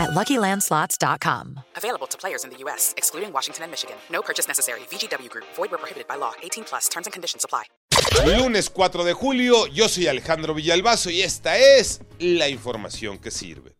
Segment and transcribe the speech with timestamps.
[0.00, 1.60] at LuckyLandSlots.com.
[1.76, 3.96] Available to players in the U.S., excluding Washington and Michigan.
[4.10, 4.80] No purchase necessary.
[4.90, 5.46] VGW Group.
[5.56, 6.32] Void where prohibited by law.
[6.42, 6.88] 18 plus.
[6.88, 7.64] Terms and conditions apply.
[8.24, 13.79] Lunes 4 de julio, yo soy Alejandro Villalbazo y esta es la información que sirve.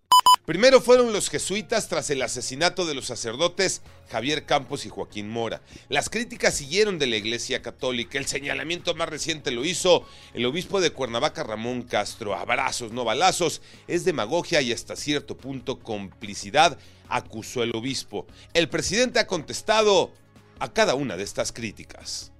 [0.50, 5.62] Primero fueron los jesuitas tras el asesinato de los sacerdotes Javier Campos y Joaquín Mora.
[5.88, 8.18] Las críticas siguieron de la Iglesia Católica.
[8.18, 10.04] El señalamiento más reciente lo hizo
[10.34, 12.34] el obispo de Cuernavaca, Ramón Castro.
[12.34, 13.62] Abrazos, no balazos.
[13.86, 16.76] Es demagogia y hasta cierto punto complicidad,
[17.08, 18.26] acusó el obispo.
[18.52, 20.12] El presidente ha contestado
[20.58, 22.32] a cada una de estas críticas.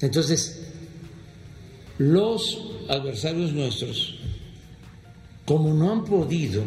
[0.00, 0.62] Entonces,
[1.98, 4.16] los adversarios nuestros
[5.46, 6.64] como no han podido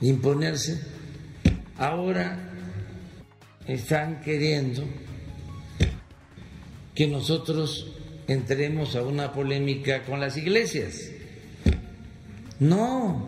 [0.00, 0.80] imponerse,
[1.76, 2.38] ahora
[3.66, 4.84] están queriendo
[6.94, 7.88] que nosotros
[8.28, 11.10] entremos a una polémica con las iglesias.
[12.60, 13.26] No,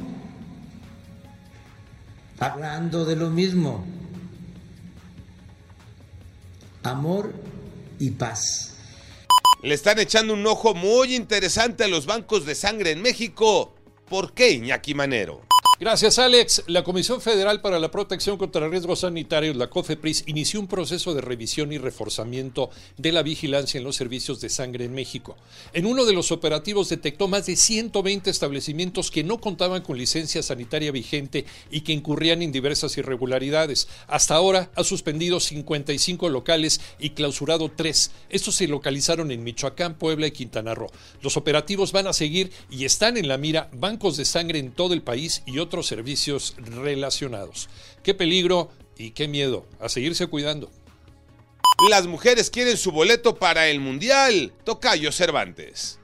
[2.38, 3.84] hablando de lo mismo,
[6.84, 7.34] amor
[7.98, 8.75] y paz.
[9.62, 13.74] Le están echando un ojo muy interesante a los bancos de sangre en México.
[14.08, 15.42] ¿Por qué, Iñaki Manero?
[15.78, 16.62] Gracias, Alex.
[16.68, 21.20] La Comisión Federal para la Protección contra Riesgos Sanitarios, la COFEPRIS, inició un proceso de
[21.20, 25.36] revisión y reforzamiento de la vigilancia en los servicios de sangre en México.
[25.74, 30.42] En uno de los operativos detectó más de 120 establecimientos que no contaban con licencia
[30.42, 33.86] sanitaria vigente y que incurrían en diversas irregularidades.
[34.06, 38.12] Hasta ahora ha suspendido 55 locales y clausurado 3.
[38.30, 40.90] Estos se localizaron en Michoacán, Puebla y Quintana Roo.
[41.20, 44.94] Los operativos van a seguir y están en la mira bancos de sangre en todo
[44.94, 47.68] el país y otros servicios relacionados.
[48.02, 49.66] Qué peligro y qué miedo.
[49.80, 50.70] A seguirse cuidando.
[51.90, 54.52] Las mujeres quieren su boleto para el Mundial.
[54.64, 55.98] Tocayo Cervantes.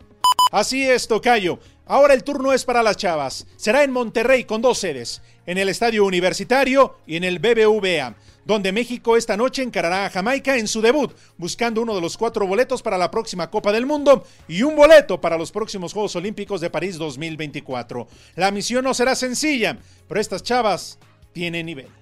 [0.53, 1.59] Así es, Tocayo.
[1.87, 3.47] Ahora el turno es para las chavas.
[3.57, 8.15] Será en Monterrey con dos sedes, en el Estadio Universitario y en el BBVA,
[8.45, 12.47] donde México esta noche encarará a Jamaica en su debut, buscando uno de los cuatro
[12.47, 16.61] boletos para la próxima Copa del Mundo y un boleto para los próximos Juegos Olímpicos
[16.61, 18.07] de París 2024.
[18.37, 20.99] La misión no será sencilla, pero estas chavas
[21.33, 22.02] tienen nivel.